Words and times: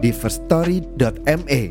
di 0.00 0.10
firststory.me. 0.10 1.62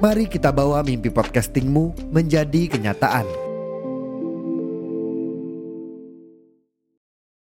Mari 0.00 0.24
kita 0.32 0.48
bawa 0.48 0.80
mimpi 0.80 1.12
podcastingmu 1.12 2.10
menjadi 2.10 2.72
kenyataan. 2.72 3.28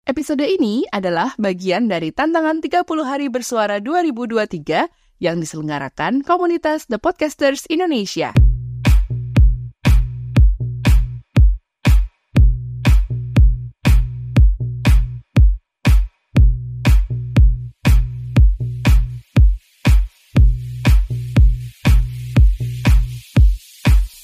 Episode 0.04 0.46
ini 0.46 0.86
adalah 0.94 1.34
bagian 1.34 1.90
dari 1.90 2.14
tantangan 2.14 2.62
30 2.62 2.86
hari 3.02 3.26
bersuara 3.26 3.82
2023 3.82 4.86
yang 5.18 5.42
diselenggarakan 5.42 6.22
komunitas 6.22 6.86
The 6.86 7.02
Podcasters 7.02 7.66
Indonesia. 7.66 8.53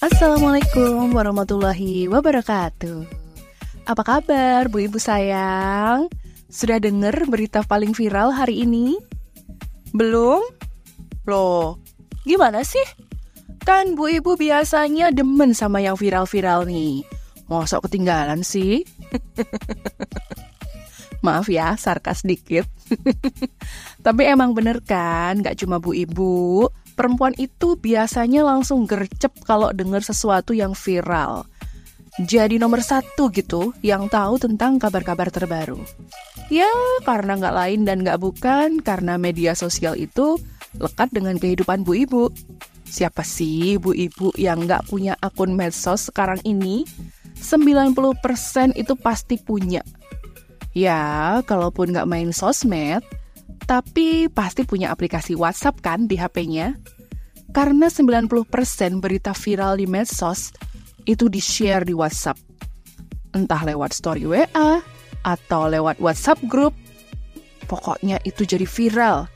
Assalamualaikum 0.01 1.13
warahmatullahi 1.13 2.09
wabarakatuh. 2.09 3.05
Apa 3.85 4.01
kabar 4.01 4.73
Bu 4.73 4.89
Ibu 4.89 4.97
sayang? 4.97 6.09
Sudah 6.49 6.81
dengar 6.81 7.13
berita 7.29 7.61
paling 7.61 7.93
viral 7.93 8.33
hari 8.33 8.65
ini? 8.65 8.97
Belum? 9.93 10.41
Loh, 11.29 11.77
gimana 12.25 12.65
sih? 12.65 12.81
Kan 13.61 13.93
Bu 13.93 14.09
Ibu 14.09 14.41
biasanya 14.41 15.13
demen 15.13 15.53
sama 15.53 15.85
yang 15.85 16.01
viral-viral 16.01 16.65
nih. 16.65 17.05
Mosok 17.53 17.85
ketinggalan 17.85 18.41
sih? 18.41 18.81
Maaf 21.29 21.53
ya, 21.53 21.77
sarkas 21.77 22.25
dikit. 22.25 22.65
Tapi 24.07 24.23
emang 24.25 24.57
bener 24.57 24.81
kan, 24.81 25.45
gak 25.45 25.61
cuma 25.61 25.77
Bu 25.77 25.93
Ibu, 25.93 26.73
perempuan 26.95 27.35
itu 27.39 27.79
biasanya 27.79 28.45
langsung 28.47 28.85
gercep 28.85 29.33
kalau 29.47 29.71
dengar 29.71 30.03
sesuatu 30.05 30.53
yang 30.57 30.75
viral. 30.77 31.47
Jadi 32.21 32.59
nomor 32.59 32.83
satu 32.83 33.31
gitu 33.31 33.73
yang 33.81 34.11
tahu 34.11 34.37
tentang 34.37 34.77
kabar-kabar 34.77 35.31
terbaru. 35.31 35.79
Ya, 36.51 36.69
karena 37.07 37.39
nggak 37.39 37.57
lain 37.57 37.81
dan 37.87 38.03
nggak 38.03 38.19
bukan 38.19 38.83
karena 38.83 39.15
media 39.17 39.55
sosial 39.55 39.95
itu 39.95 40.37
lekat 40.77 41.15
dengan 41.15 41.39
kehidupan 41.39 41.87
bu 41.87 41.93
ibu. 42.05 42.25
Siapa 42.85 43.23
sih 43.23 43.79
bu 43.79 43.95
ibu 43.95 44.35
yang 44.35 44.67
nggak 44.67 44.91
punya 44.91 45.15
akun 45.23 45.55
medsos 45.55 46.11
sekarang 46.11 46.43
ini? 46.43 46.83
90% 47.41 48.77
itu 48.77 48.93
pasti 48.99 49.39
punya. 49.41 49.81
Ya, 50.77 51.41
kalaupun 51.47 51.95
nggak 51.95 52.11
main 52.11 52.31
sosmed, 52.35 53.03
tapi 53.71 54.27
pasti 54.27 54.67
punya 54.67 54.91
aplikasi 54.91 55.39
WhatsApp 55.39 55.79
kan 55.79 56.11
di 56.11 56.19
HP-nya? 56.19 56.75
Karena 57.55 57.87
90% 57.87 58.27
berita 58.99 59.31
viral 59.31 59.79
di 59.79 59.87
medsos 59.87 60.51
itu 61.07 61.31
di-share 61.31 61.87
di 61.87 61.95
WhatsApp. 61.95 62.35
Entah 63.31 63.63
lewat 63.63 63.95
story 63.95 64.27
WA 64.27 64.83
atau 65.23 65.63
lewat 65.71 66.03
WhatsApp 66.03 66.43
group. 66.51 66.75
Pokoknya 67.71 68.19
itu 68.27 68.43
jadi 68.43 68.67
viral. 68.67 69.31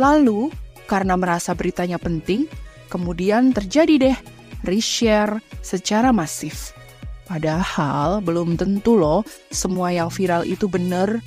Lalu, 0.00 0.48
karena 0.88 1.20
merasa 1.20 1.52
beritanya 1.52 2.00
penting, 2.00 2.48
kemudian 2.88 3.52
terjadi 3.52 3.94
deh 4.00 4.16
reshare 4.64 5.44
secara 5.60 6.16
masif. 6.16 6.72
Padahal 7.28 8.24
belum 8.24 8.56
tentu 8.56 8.96
loh 8.96 9.20
semua 9.52 9.92
yang 9.92 10.08
viral 10.08 10.48
itu 10.48 10.64
benar 10.64 11.20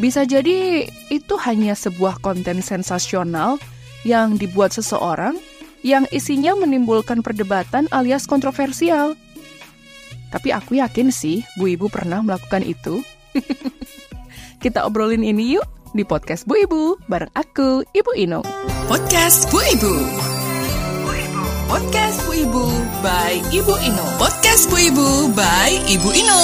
bisa 0.00 0.24
jadi 0.24 0.88
itu 1.12 1.34
hanya 1.44 1.76
sebuah 1.76 2.24
konten 2.24 2.64
sensasional 2.64 3.60
yang 4.02 4.40
dibuat 4.40 4.72
seseorang 4.72 5.36
yang 5.84 6.08
isinya 6.08 6.56
menimbulkan 6.56 7.20
perdebatan 7.20 7.84
alias 7.92 8.24
kontroversial. 8.24 9.12
Tapi 10.32 10.56
aku 10.56 10.80
yakin 10.80 11.12
sih 11.12 11.44
Bu 11.60 11.68
Ibu 11.76 11.92
pernah 11.92 12.24
melakukan 12.24 12.64
itu. 12.64 13.04
Kita 14.62 14.88
obrolin 14.88 15.24
ini 15.24 15.60
yuk 15.60 15.66
di 15.92 16.06
podcast 16.06 16.48
Bu 16.48 16.56
Ibu 16.56 16.82
bareng 17.10 17.32
aku, 17.36 17.84
Ibu 17.92 18.12
Ino. 18.16 18.40
Podcast 18.88 19.52
Bu 19.52 19.60
Ibu. 19.60 19.94
Podcast 21.70 22.18
Bu 22.26 22.32
Ibu 22.34 22.64
by 23.04 23.34
Ibu 23.52 23.74
Ino. 23.84 24.06
Podcast 24.16 24.64
Bu 24.72 24.76
Ibu 24.80 25.08
by 25.36 25.70
Ibu 25.92 26.08
Ino. 26.14 26.42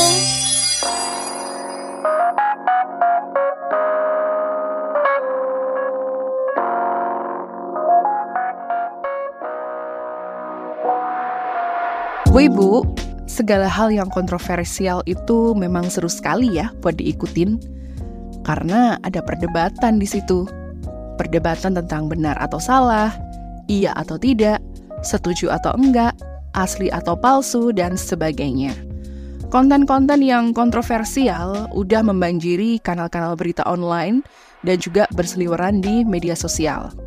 Bu 12.36 12.44
Ibu, 12.52 12.84
segala 13.24 13.64
hal 13.64 13.88
yang 13.88 14.12
kontroversial 14.12 15.00
itu 15.08 15.56
memang 15.56 15.88
seru 15.88 16.04
sekali 16.04 16.60
ya 16.60 16.68
buat 16.84 17.00
diikutin. 17.00 17.56
Karena 18.44 19.00
ada 19.00 19.24
perdebatan 19.24 19.96
di 19.96 20.04
situ. 20.04 20.44
Perdebatan 21.16 21.80
tentang 21.80 22.12
benar 22.12 22.36
atau 22.36 22.60
salah, 22.60 23.16
iya 23.72 23.96
atau 23.96 24.20
tidak, 24.20 24.60
setuju 25.00 25.48
atau 25.48 25.80
enggak, 25.80 26.12
asli 26.52 26.92
atau 26.92 27.16
palsu, 27.16 27.72
dan 27.72 27.96
sebagainya. 27.96 28.76
Konten-konten 29.48 30.20
yang 30.20 30.52
kontroversial 30.52 31.72
udah 31.72 32.04
membanjiri 32.04 32.84
kanal-kanal 32.84 33.32
berita 33.32 33.64
online 33.64 34.20
dan 34.60 34.76
juga 34.76 35.08
berseliweran 35.16 35.80
di 35.80 36.04
media 36.04 36.36
sosial. 36.36 37.05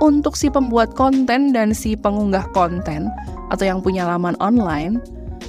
Untuk 0.00 0.32
si 0.32 0.48
pembuat 0.48 0.96
konten 0.96 1.52
dan 1.52 1.76
si 1.76 1.92
pengunggah 1.92 2.48
konten 2.56 3.12
atau 3.52 3.64
yang 3.68 3.84
punya 3.84 4.08
laman 4.08 4.32
online, 4.40 4.96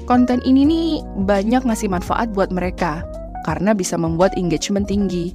konten 0.03 0.43
ini 0.43 0.67
nih 0.67 0.87
banyak 1.23 1.63
ngasih 1.63 1.87
manfaat 1.87 2.35
buat 2.35 2.51
mereka 2.51 3.07
karena 3.47 3.71
bisa 3.71 3.95
membuat 3.95 4.35
engagement 4.35 4.91
tinggi. 4.91 5.31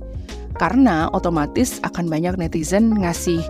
Karena 0.60 1.08
otomatis 1.16 1.80
akan 1.80 2.12
banyak 2.12 2.36
netizen 2.36 2.92
ngasih 2.92 3.40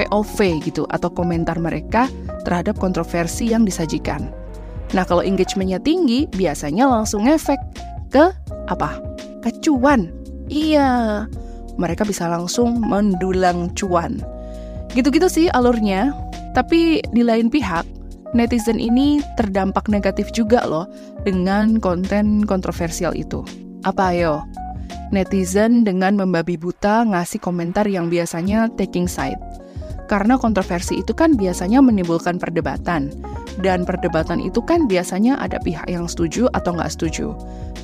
POV 0.00 0.64
gitu 0.64 0.88
atau 0.88 1.12
komentar 1.12 1.60
mereka 1.60 2.08
terhadap 2.48 2.80
kontroversi 2.80 3.52
yang 3.52 3.68
disajikan. 3.68 4.32
Nah, 4.96 5.04
kalau 5.04 5.20
engagementnya 5.20 5.78
tinggi, 5.84 6.26
biasanya 6.32 6.88
langsung 6.88 7.28
efek 7.28 7.60
ke 8.08 8.32
apa? 8.72 8.96
Ke 9.44 9.52
cuan. 9.60 10.08
Iya, 10.50 11.24
mereka 11.76 12.08
bisa 12.08 12.26
langsung 12.26 12.80
mendulang 12.82 13.70
cuan. 13.76 14.39
Gitu-gitu 14.94 15.30
sih 15.30 15.46
alurnya. 15.54 16.10
Tapi 16.50 16.98
di 17.14 17.22
lain 17.22 17.46
pihak, 17.46 17.86
netizen 18.34 18.82
ini 18.82 19.22
terdampak 19.38 19.86
negatif 19.86 20.34
juga 20.34 20.66
loh 20.66 20.90
dengan 21.22 21.78
konten 21.78 22.42
kontroversial 22.42 23.14
itu. 23.14 23.46
Apa 23.86 24.10
ayo? 24.10 24.42
Netizen 25.14 25.82
dengan 25.86 26.18
membabi 26.18 26.58
buta 26.58 27.06
ngasih 27.06 27.38
komentar 27.38 27.86
yang 27.86 28.10
biasanya 28.10 28.70
taking 28.74 29.06
side. 29.06 29.38
Karena 30.10 30.34
kontroversi 30.34 30.98
itu 30.98 31.14
kan 31.14 31.38
biasanya 31.38 31.78
menimbulkan 31.78 32.42
perdebatan. 32.42 33.14
Dan 33.62 33.86
perdebatan 33.86 34.42
itu 34.42 34.58
kan 34.58 34.90
biasanya 34.90 35.38
ada 35.38 35.62
pihak 35.62 35.86
yang 35.86 36.10
setuju 36.10 36.50
atau 36.50 36.74
nggak 36.74 36.90
setuju. 36.90 37.34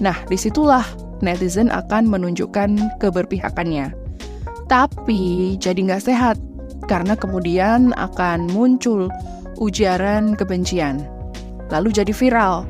Nah, 0.03 0.19
di 0.27 0.35
situlah 0.35 0.83
netizen 1.23 1.71
akan 1.71 2.07
menunjukkan 2.11 2.99
keberpihakannya. 2.99 3.95
Tapi 4.67 5.55
jadi 5.63 5.79
nggak 5.79 6.03
sehat, 6.03 6.35
karena 6.87 7.19
kemudian 7.19 7.95
akan 7.99 8.51
muncul 8.51 9.11
ujaran 9.59 10.39
kebencian. 10.39 11.03
Lalu 11.71 11.91
jadi 11.93 12.13
viral. 12.15 12.67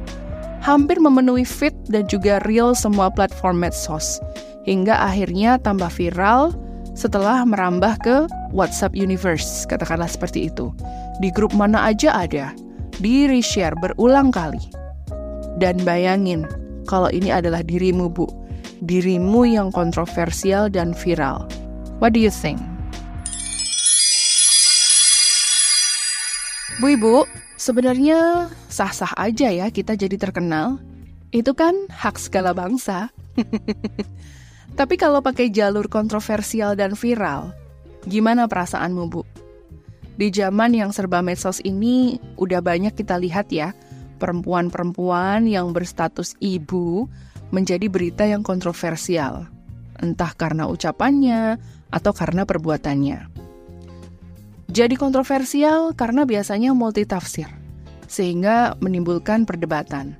Hampir 0.64 0.98
memenuhi 0.98 1.46
feed 1.46 1.76
dan 1.92 2.08
juga 2.10 2.42
reel 2.48 2.74
semua 2.74 3.12
platform 3.12 3.62
medsos. 3.62 4.18
Hingga 4.66 4.98
akhirnya 4.98 5.62
tambah 5.62 5.92
viral 5.94 6.50
setelah 6.96 7.44
merambah 7.46 7.94
ke 8.02 8.16
WhatsApp 8.50 8.96
Universe, 8.96 9.68
katakanlah 9.68 10.08
seperti 10.10 10.50
itu. 10.50 10.72
Di 11.22 11.28
grup 11.30 11.52
mana 11.52 11.92
aja 11.92 12.10
ada, 12.16 12.50
di 12.98 13.28
reshare 13.30 13.76
berulang 13.78 14.32
kali. 14.32 14.60
Dan 15.60 15.76
bayangin, 15.84 16.48
kalau 16.88 17.12
ini 17.12 17.28
adalah 17.30 17.60
dirimu 17.62 18.08
bu, 18.08 18.26
dirimu 18.82 19.44
yang 19.44 19.68
kontroversial 19.70 20.72
dan 20.72 20.96
viral. 20.96 21.44
What 22.00 22.16
do 22.16 22.20
you 22.20 22.32
think? 22.32 22.75
Bu 26.76 26.92
Ibu, 26.92 27.24
sebenarnya 27.56 28.52
sah-sah 28.68 29.16
aja 29.16 29.48
ya 29.48 29.72
kita 29.72 29.96
jadi 29.96 30.20
terkenal. 30.20 30.76
Itu 31.32 31.56
kan 31.56 31.72
hak 31.88 32.20
segala 32.20 32.52
bangsa. 32.52 33.08
Tapi 34.78 35.00
kalau 35.00 35.24
pakai 35.24 35.48
jalur 35.48 35.88
kontroversial 35.88 36.76
dan 36.76 36.92
viral, 36.92 37.56
gimana 38.04 38.44
perasaanmu, 38.44 39.04
Bu? 39.08 39.24
Di 40.20 40.28
zaman 40.28 40.76
yang 40.76 40.92
serba 40.92 41.24
medsos 41.24 41.64
ini, 41.64 42.20
udah 42.36 42.60
banyak 42.60 42.92
kita 42.92 43.16
lihat 43.24 43.48
ya, 43.48 43.72
perempuan-perempuan 44.20 45.48
yang 45.48 45.72
berstatus 45.72 46.36
ibu 46.44 47.08
menjadi 47.56 47.88
berita 47.88 48.28
yang 48.28 48.44
kontroversial. 48.44 49.48
Entah 49.96 50.36
karena 50.36 50.68
ucapannya 50.68 51.56
atau 51.88 52.12
karena 52.12 52.44
perbuatannya. 52.44 53.45
Jadi 54.76 54.92
kontroversial 54.92 55.96
karena 55.96 56.28
biasanya 56.28 56.76
multitafsir, 56.76 57.48
sehingga 58.12 58.76
menimbulkan 58.84 59.48
perdebatan. 59.48 60.12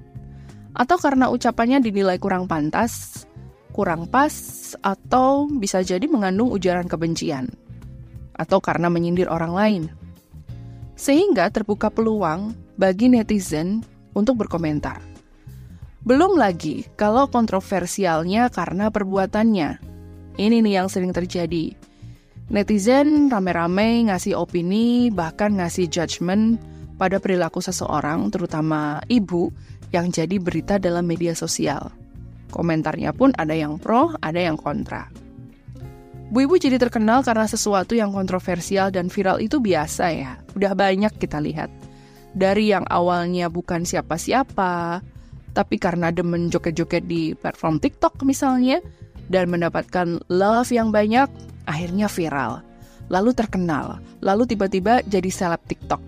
Atau 0.73 0.97
karena 0.97 1.29
ucapannya 1.29 1.85
dinilai 1.85 2.17
kurang 2.17 2.49
pantas, 2.49 3.29
kurang 3.77 4.09
pas, 4.09 4.33
atau 4.81 5.45
bisa 5.45 5.85
jadi 5.85 6.09
mengandung 6.09 6.49
ujaran 6.49 6.89
kebencian. 6.89 7.53
Atau 8.33 8.65
karena 8.65 8.89
menyindir 8.89 9.29
orang 9.29 9.53
lain. 9.53 9.83
Sehingga 10.97 11.53
terbuka 11.53 11.93
peluang 11.93 12.57
bagi 12.81 13.13
netizen 13.13 13.85
untuk 14.17 14.41
berkomentar. 14.41 15.05
Belum 16.01 16.33
lagi 16.33 16.89
kalau 16.97 17.29
kontroversialnya 17.29 18.49
karena 18.49 18.89
perbuatannya. 18.89 19.85
Ini 20.41 20.65
nih 20.65 20.81
yang 20.81 20.89
sering 20.89 21.13
terjadi 21.13 21.77
Netizen 22.47 23.27
rame-rame 23.27 24.07
ngasih 24.07 24.39
opini, 24.39 25.11
bahkan 25.11 25.59
ngasih 25.59 25.91
judgement 25.91 26.55
pada 26.95 27.19
perilaku 27.19 27.59
seseorang, 27.59 28.31
terutama 28.31 29.03
ibu, 29.11 29.51
yang 29.91 30.15
jadi 30.15 30.39
berita 30.39 30.79
dalam 30.79 31.11
media 31.11 31.35
sosial. 31.35 31.91
Komentarnya 32.55 33.11
pun 33.11 33.35
ada 33.35 33.51
yang 33.51 33.83
pro, 33.83 34.15
ada 34.23 34.39
yang 34.39 34.55
kontra. 34.55 35.11
Bu 36.27 36.43
Ibu 36.43 36.59
jadi 36.59 36.79
terkenal 36.79 37.23
karena 37.23 37.47
sesuatu 37.47 37.95
yang 37.95 38.11
kontroversial 38.11 38.91
dan 38.91 39.07
viral 39.07 39.39
itu 39.39 39.63
biasa 39.63 40.05
ya. 40.11 40.33
Udah 40.59 40.75
banyak 40.75 41.15
kita 41.23 41.39
lihat. 41.39 41.71
Dari 42.35 42.75
yang 42.75 42.83
awalnya 42.91 43.47
bukan 43.47 43.87
siapa-siapa, 43.87 45.03
tapi 45.55 45.77
karena 45.79 46.11
demen 46.11 46.51
joget-joget 46.51 47.07
di 47.07 47.35
platform 47.39 47.79
TikTok 47.79 48.27
misalnya, 48.27 48.83
dan 49.33 49.51
mendapatkan 49.51 50.23
love 50.31 50.71
yang 50.71 50.95
banyak, 50.95 51.27
akhirnya 51.67 52.07
viral, 52.07 52.63
lalu 53.11 53.35
terkenal, 53.35 53.99
lalu 54.23 54.47
tiba-tiba 54.47 55.03
jadi 55.07 55.31
seleb 55.31 55.63
TikTok. 55.67 55.99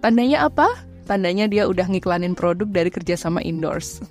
Tandanya 0.00 0.48
apa? 0.48 0.66
Tandanya 1.04 1.50
dia 1.50 1.66
udah 1.66 1.90
ngiklanin 1.90 2.38
produk 2.38 2.70
dari 2.70 2.88
kerjasama 2.88 3.42
endorse. 3.42 4.00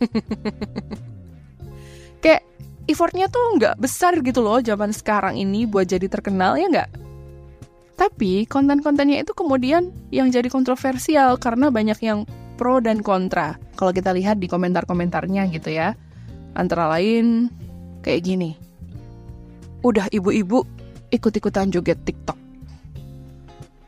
Kayak 2.23 2.43
effortnya 2.91 3.31
tuh 3.31 3.55
nggak 3.55 3.79
besar 3.79 4.19
gitu 4.19 4.43
loh 4.43 4.59
zaman 4.59 4.91
sekarang 4.91 5.39
ini 5.39 5.63
buat 5.63 5.87
jadi 5.87 6.11
terkenal 6.11 6.59
ya 6.59 6.67
nggak? 6.67 6.91
Tapi 7.95 8.47
konten-kontennya 8.47 9.27
itu 9.27 9.35
kemudian 9.35 9.91
yang 10.11 10.31
jadi 10.31 10.47
kontroversial 10.47 11.35
karena 11.35 11.67
banyak 11.67 11.99
yang 11.99 12.23
pro 12.55 12.79
dan 12.79 13.03
kontra. 13.03 13.59
Kalau 13.75 13.95
kita 13.95 14.11
lihat 14.11 14.43
di 14.43 14.51
komentar-komentarnya 14.51 15.47
gitu 15.51 15.71
ya. 15.71 15.95
Antara 16.55 16.91
lain 16.91 17.47
kayak 18.01 18.25
gini 18.25 18.55
Udah 19.79 20.11
ibu-ibu 20.11 20.67
ikut-ikutan 21.07 21.71
joget 21.71 22.03
TikTok. 22.03 22.35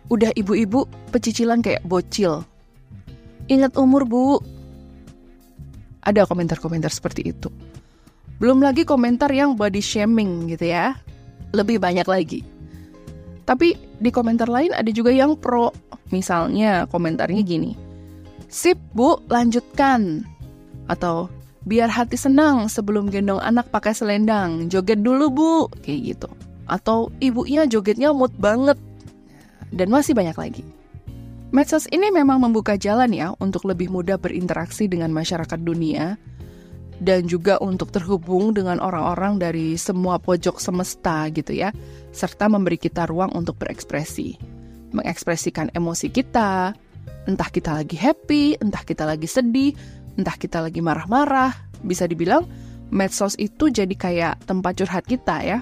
Udah 0.07 0.31
ibu-ibu 0.35 0.87
pecicilan 1.11 1.59
kayak 1.59 1.83
bocil. 1.83 2.43
Ingat 3.51 3.75
umur, 3.75 4.07
Bu. 4.07 4.39
Ada 6.03 6.23
komentar-komentar 6.23 6.91
seperti 6.91 7.31
itu. 7.35 7.51
Belum 8.39 8.63
lagi 8.63 8.87
komentar 8.87 9.29
yang 9.35 9.59
body 9.59 9.83
shaming 9.83 10.47
gitu 10.47 10.71
ya. 10.71 10.95
Lebih 11.51 11.83
banyak 11.83 12.07
lagi. 12.07 12.41
Tapi 13.43 13.75
di 13.99 14.09
komentar 14.09 14.47
lain 14.47 14.71
ada 14.71 14.87
juga 14.95 15.11
yang 15.11 15.35
pro. 15.35 15.75
Misalnya 16.15 16.87
komentarnya 16.87 17.43
gini. 17.43 17.75
Sip, 18.47 18.79
Bu, 18.95 19.19
lanjutkan. 19.27 20.23
Atau 20.87 21.27
Biar 21.61 21.93
hati 21.93 22.17
senang 22.17 22.65
sebelum 22.65 23.13
gendong 23.13 23.37
anak 23.37 23.69
pakai 23.69 23.93
selendang. 23.93 24.65
Joget 24.67 25.05
dulu, 25.05 25.25
Bu. 25.29 25.53
Kayak 25.85 25.99
gitu. 26.17 26.29
Atau 26.65 27.13
ibunya 27.21 27.69
jogetnya 27.69 28.09
mood 28.13 28.33
banget. 28.41 28.79
Dan 29.69 29.93
masih 29.93 30.17
banyak 30.17 30.37
lagi. 30.37 30.65
Medsos 31.51 31.85
ini 31.91 32.09
memang 32.09 32.39
membuka 32.39 32.79
jalan 32.79 33.11
ya 33.11 33.35
untuk 33.43 33.67
lebih 33.67 33.91
mudah 33.91 34.15
berinteraksi 34.15 34.87
dengan 34.87 35.11
masyarakat 35.11 35.59
dunia 35.59 36.15
dan 37.01 37.25
juga 37.25 37.57
untuk 37.57 37.89
terhubung 37.89 38.53
dengan 38.53 38.77
orang-orang 38.77 39.41
dari 39.41 39.73
semua 39.73 40.21
pojok 40.21 40.61
semesta 40.61 41.25
gitu 41.33 41.51
ya, 41.51 41.73
serta 42.13 42.45
memberi 42.45 42.77
kita 42.77 43.09
ruang 43.09 43.33
untuk 43.33 43.57
berekspresi, 43.57 44.37
mengekspresikan 44.93 45.73
emosi 45.73 46.13
kita, 46.13 46.77
entah 47.25 47.49
kita 47.49 47.73
lagi 47.73 47.97
happy, 47.97 48.61
entah 48.61 48.85
kita 48.85 49.09
lagi 49.09 49.25
sedih, 49.25 49.73
entah 50.15 50.35
kita 50.35 50.63
lagi 50.63 50.79
marah-marah, 50.83 51.53
bisa 51.85 52.05
dibilang 52.07 52.45
medsos 52.91 53.39
itu 53.39 53.71
jadi 53.71 53.95
kayak 53.95 54.45
tempat 54.45 54.83
curhat 54.83 55.05
kita 55.07 55.41
ya. 55.41 55.59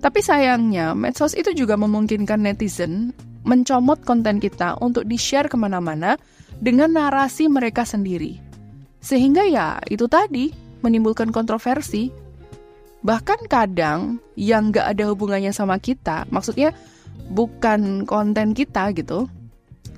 Tapi 0.00 0.20
sayangnya, 0.20 0.92
medsos 0.92 1.32
itu 1.32 1.56
juga 1.56 1.74
memungkinkan 1.80 2.44
netizen 2.44 3.16
mencomot 3.46 4.02
konten 4.02 4.42
kita 4.42 4.76
untuk 4.82 5.06
di-share 5.06 5.46
ke 5.46 5.54
mana-mana 5.54 6.18
dengan 6.58 6.92
narasi 6.92 7.46
mereka 7.46 7.86
sendiri. 7.86 8.42
Sehingga 9.00 9.46
ya 9.46 9.78
itu 9.86 10.10
tadi, 10.10 10.50
menimbulkan 10.82 11.30
kontroversi. 11.30 12.10
Bahkan 13.06 13.46
kadang 13.46 14.18
yang 14.34 14.74
gak 14.74 14.98
ada 14.98 15.14
hubungannya 15.14 15.54
sama 15.54 15.78
kita, 15.78 16.26
maksudnya 16.28 16.74
bukan 17.30 18.02
konten 18.02 18.50
kita 18.50 18.90
gitu, 18.98 19.30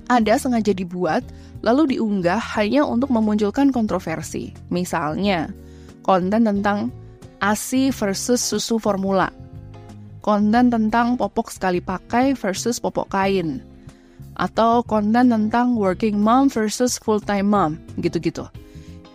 ada 0.09 0.35
sengaja 0.41 0.73
dibuat 0.73 1.21
lalu 1.61 1.95
diunggah 1.95 2.41
hanya 2.57 2.83
untuk 2.83 3.13
memunculkan 3.13 3.69
kontroversi. 3.69 4.51
Misalnya, 4.73 5.53
konten 6.01 6.49
tentang 6.49 6.89
ASI 7.39 7.93
versus 7.93 8.41
susu 8.41 8.81
formula. 8.81 9.31
Konten 10.19 10.67
tentang 10.67 11.15
popok 11.15 11.53
sekali 11.53 11.79
pakai 11.79 12.35
versus 12.35 12.81
popok 12.81 13.07
kain. 13.13 13.63
Atau 14.35 14.83
konten 14.87 15.31
tentang 15.31 15.75
working 15.75 16.19
mom 16.19 16.51
versus 16.51 16.99
full-time 16.99 17.47
mom, 17.47 17.71
gitu-gitu. 17.99 18.47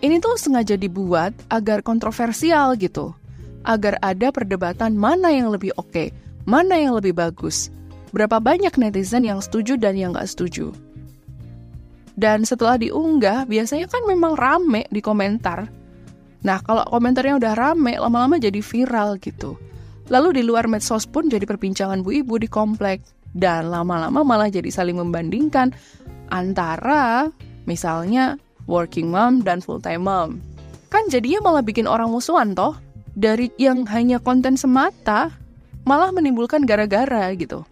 Ini 0.04 0.20
tuh 0.20 0.36
sengaja 0.36 0.76
dibuat 0.76 1.32
agar 1.48 1.80
kontroversial 1.80 2.76
gitu. 2.76 3.16
Agar 3.64 3.96
ada 4.04 4.28
perdebatan 4.28 4.92
mana 4.92 5.32
yang 5.32 5.48
lebih 5.48 5.72
oke, 5.80 5.88
okay, 5.88 6.08
mana 6.44 6.76
yang 6.76 6.92
lebih 6.92 7.16
bagus. 7.16 7.72
Berapa 8.12 8.36
banyak 8.36 8.76
netizen 8.76 9.24
yang 9.24 9.40
setuju 9.40 9.80
dan 9.80 9.96
yang 9.96 10.12
nggak 10.12 10.28
setuju. 10.28 10.76
Dan 12.14 12.46
setelah 12.46 12.78
diunggah, 12.78 13.50
biasanya 13.50 13.90
kan 13.90 14.06
memang 14.06 14.38
rame 14.38 14.86
di 14.86 15.02
komentar. 15.02 15.66
Nah, 16.44 16.58
kalau 16.62 16.86
komentarnya 16.86 17.40
udah 17.40 17.52
rame, 17.58 17.98
lama-lama 17.98 18.38
jadi 18.38 18.62
viral 18.62 19.18
gitu. 19.18 19.58
Lalu 20.12 20.40
di 20.40 20.42
luar 20.46 20.68
medsos 20.70 21.08
pun 21.08 21.26
jadi 21.26 21.42
perbincangan 21.42 22.04
bu 22.04 22.14
ibu 22.22 22.38
di 22.38 22.46
komplek. 22.46 23.02
Dan 23.34 23.74
lama-lama 23.74 24.22
malah 24.22 24.46
jadi 24.46 24.70
saling 24.70 24.94
membandingkan 24.94 25.74
antara 26.30 27.34
misalnya 27.66 28.38
working 28.70 29.10
mom 29.10 29.42
dan 29.42 29.58
full 29.58 29.82
time 29.82 30.06
mom. 30.06 30.38
Kan 30.86 31.10
jadinya 31.10 31.50
malah 31.50 31.66
bikin 31.66 31.90
orang 31.90 32.14
musuhan 32.14 32.54
toh. 32.54 32.78
Dari 33.14 33.50
yang 33.58 33.86
hanya 33.90 34.22
konten 34.22 34.54
semata, 34.54 35.34
malah 35.82 36.10
menimbulkan 36.14 36.62
gara-gara 36.62 37.30
gitu. 37.34 37.66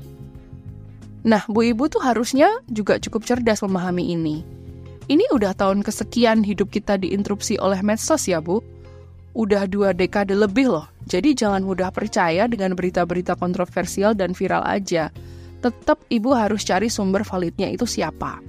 Nah, 1.22 1.46
Bu 1.46 1.62
Ibu 1.70 1.86
tuh 1.86 2.02
harusnya 2.02 2.50
juga 2.66 2.98
cukup 2.98 3.22
cerdas 3.22 3.62
memahami 3.62 4.14
ini. 4.14 4.42
Ini 5.06 5.30
udah 5.34 5.54
tahun 5.54 5.86
kesekian 5.86 6.42
hidup 6.42 6.70
kita 6.70 6.98
diinterupsi 6.98 7.58
oleh 7.62 7.78
medsos 7.82 8.26
ya, 8.26 8.42
Bu. 8.42 8.62
Udah 9.32 9.64
dua 9.64 9.96
dekade 9.96 10.36
lebih 10.36 10.68
loh, 10.68 10.86
jadi 11.08 11.32
jangan 11.32 11.64
mudah 11.64 11.88
percaya 11.88 12.44
dengan 12.50 12.76
berita-berita 12.76 13.38
kontroversial 13.38 14.12
dan 14.12 14.36
viral 14.36 14.60
aja. 14.66 15.08
Tetap 15.62 16.02
Ibu 16.10 16.34
harus 16.34 16.66
cari 16.66 16.90
sumber 16.90 17.22
validnya 17.22 17.70
itu 17.70 17.86
siapa. 17.86 18.42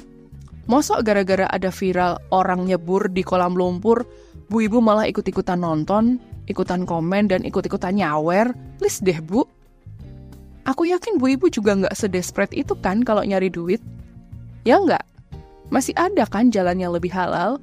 Mosok 0.66 1.06
gara-gara 1.06 1.46
ada 1.48 1.70
viral 1.70 2.20
orang 2.34 2.66
nyebur 2.66 3.08
di 3.12 3.22
kolam 3.22 3.54
lumpur, 3.54 4.04
Bu 4.50 4.66
Ibu 4.66 4.82
malah 4.84 5.08
ikut-ikutan 5.08 5.62
nonton, 5.62 6.20
ikutan 6.50 6.84
komen, 6.84 7.32
dan 7.32 7.48
ikut-ikutan 7.48 7.96
nyawer? 7.96 8.52
Please 8.82 9.00
deh, 9.00 9.20
Bu. 9.24 9.48
Aku 10.64 10.88
yakin 10.88 11.20
Bu 11.20 11.36
Ibu 11.36 11.52
juga 11.52 11.76
nggak 11.76 11.96
sedesperate 11.96 12.56
itu 12.56 12.72
kan 12.80 13.04
kalau 13.04 13.24
nyari 13.24 13.52
duit. 13.52 13.84
Ya 14.64 14.80
nggak? 14.80 15.04
Masih 15.68 15.92
ada 16.00 16.24
kan 16.24 16.52
jalan 16.54 16.80
yang 16.80 16.96
lebih 16.96 17.12
halal? 17.12 17.60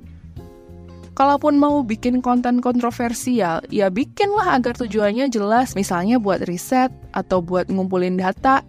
Kalaupun 1.17 1.61
mau 1.61 1.85
bikin 1.85 2.25
konten 2.25 2.65
kontroversial, 2.65 3.61
ya 3.69 3.93
bikinlah 3.93 4.57
agar 4.57 4.73
tujuannya 4.73 5.29
jelas, 5.29 5.77
misalnya 5.77 6.17
buat 6.17 6.45
riset 6.49 6.89
atau 7.13 7.45
buat 7.45 7.69
ngumpulin 7.69 8.17
data. 8.17 8.65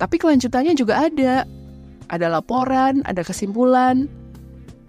Tapi 0.00 0.16
kelanjutannya 0.16 0.72
juga 0.76 1.08
ada. 1.08 1.44
ada 2.12 2.28
laporan, 2.28 3.00
ada 3.08 3.24
kesimpulan, 3.24 4.04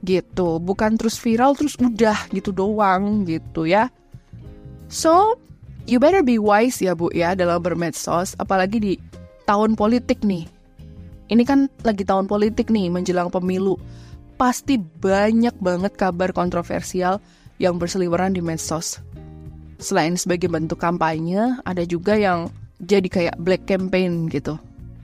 gitu. 0.03 0.59
Bukan 0.59 0.99
terus 0.99 1.15
viral 1.15 1.55
terus 1.55 1.79
udah 1.79 2.27
gitu 2.35 2.51
doang 2.51 3.23
gitu 3.23 3.63
ya. 3.63 3.87
So, 4.91 5.39
you 5.87 5.99
better 5.99 6.23
be 6.23 6.39
wise 6.39 6.79
ya 6.79 6.95
Bu 6.95 7.11
ya 7.11 7.35
dalam 7.35 7.59
bermedsos, 7.59 8.35
apalagi 8.39 8.77
di 8.79 8.93
tahun 9.47 9.75
politik 9.75 10.23
nih. 10.23 10.47
Ini 11.31 11.43
kan 11.47 11.71
lagi 11.87 12.03
tahun 12.03 12.27
politik 12.27 12.69
nih 12.69 12.91
menjelang 12.91 13.31
pemilu. 13.31 13.79
Pasti 14.35 14.77
banyak 14.79 15.55
banget 15.63 15.95
kabar 15.95 16.33
kontroversial 16.35 17.23
yang 17.61 17.79
berseliweran 17.79 18.35
di 18.35 18.41
medsos. 18.43 18.99
Selain 19.79 20.15
sebagai 20.15 20.51
bentuk 20.51 20.79
kampanye, 20.79 21.59
ada 21.63 21.83
juga 21.87 22.15
yang 22.15 22.51
jadi 22.83 23.07
kayak 23.07 23.35
black 23.39 23.63
campaign 23.67 24.27
gitu. 24.31 24.59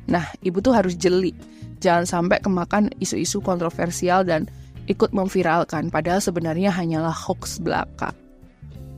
Nah, 0.09 0.25
ibu 0.43 0.59
tuh 0.59 0.75
harus 0.75 0.98
jeli. 0.98 1.31
Jangan 1.79 2.03
sampai 2.03 2.43
kemakan 2.43 2.91
isu-isu 3.00 3.39
kontroversial 3.39 4.27
dan 4.27 4.51
ikut 4.91 5.13
memviralkan, 5.15 5.88
padahal 5.93 6.19
sebenarnya 6.19 6.74
hanyalah 6.74 7.13
hoax 7.13 7.62
belaka. 7.62 8.12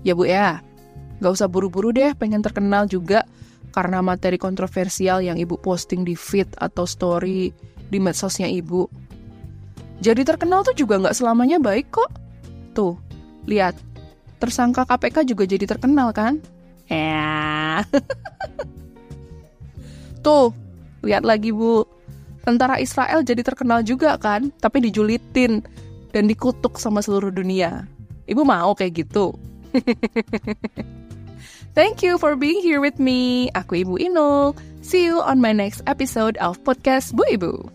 Ya 0.01 0.17
bu 0.17 0.25
ya, 0.25 0.63
Gak 1.21 1.37
usah 1.37 1.45
buru-buru 1.45 1.93
deh 1.93 2.17
pengen 2.17 2.41
terkenal 2.41 2.89
juga 2.89 3.23
karena 3.71 4.01
materi 4.03 4.35
kontroversial 4.41 5.23
yang 5.23 5.37
ibu 5.37 5.55
posting 5.55 6.03
di 6.03 6.17
feed 6.17 6.49
atau 6.59 6.83
story 6.83 7.53
di 7.93 7.97
medsosnya 8.01 8.49
ibu. 8.49 8.89
Jadi 10.01 10.25
terkenal 10.25 10.65
tuh 10.65 10.73
juga 10.73 10.97
gak 10.97 11.13
selamanya 11.13 11.61
baik 11.61 11.93
kok. 11.93 12.09
Tuh, 12.73 12.97
lihat. 13.45 13.77
Tersangka 14.41 14.89
KPK 14.89 15.29
juga 15.29 15.45
jadi 15.45 15.69
terkenal 15.69 16.09
kan? 16.09 16.41
Ya. 16.89 17.85
tuh, 20.25 20.49
lihat 21.05 21.21
lagi 21.21 21.53
bu. 21.53 21.85
Tentara 22.41 22.81
Israel 22.81 23.21
jadi 23.21 23.45
terkenal 23.45 23.85
juga 23.85 24.17
kan, 24.17 24.49
tapi 24.57 24.81
dijulitin 24.81 25.61
dan 26.09 26.25
dikutuk 26.25 26.81
sama 26.81 27.05
seluruh 27.05 27.29
dunia. 27.29 27.85
Ibu 28.25 28.41
mau 28.41 28.73
kayak 28.73 29.05
gitu. 29.05 29.37
Thank 31.73 32.03
you 32.03 32.17
for 32.17 32.35
being 32.35 32.59
here 32.59 32.81
with 32.83 32.99
me. 32.99 33.47
Aku 33.55 33.87
Ibu 33.87 33.95
Inul. 34.03 34.57
See 34.83 35.07
you 35.07 35.23
on 35.23 35.39
my 35.39 35.55
next 35.55 35.79
episode 35.87 36.35
of 36.43 36.59
Podcast 36.67 37.15
Bu 37.15 37.23
Ibu. 37.31 37.71